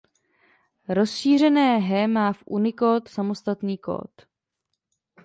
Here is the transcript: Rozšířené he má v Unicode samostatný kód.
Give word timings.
Rozšířené 0.89 1.77
he 1.77 2.07
má 2.07 2.33
v 2.33 2.43
Unicode 2.45 3.09
samostatný 3.11 3.77
kód. 3.77 4.11